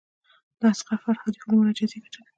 [0.59, 2.29] د اصغر فرهادي فلمونه جایزې ګټلي.